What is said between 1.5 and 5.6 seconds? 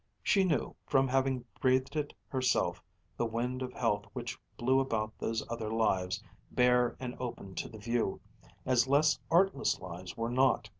breathed it herself, the wind of health which blew about those